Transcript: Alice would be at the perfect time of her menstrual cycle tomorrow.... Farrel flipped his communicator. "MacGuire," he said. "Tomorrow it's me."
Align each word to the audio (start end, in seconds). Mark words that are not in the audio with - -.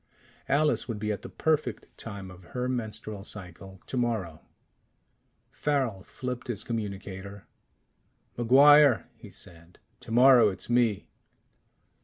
Alice 0.49 0.87
would 0.87 0.97
be 0.97 1.11
at 1.11 1.21
the 1.21 1.29
perfect 1.29 1.85
time 1.95 2.31
of 2.31 2.43
her 2.57 2.67
menstrual 2.67 3.23
cycle 3.23 3.79
tomorrow.... 3.85 4.41
Farrel 5.51 6.01
flipped 6.03 6.47
his 6.47 6.63
communicator. 6.63 7.45
"MacGuire," 8.35 9.05
he 9.15 9.29
said. 9.29 9.77
"Tomorrow 9.99 10.49
it's 10.49 10.71
me." 10.71 11.07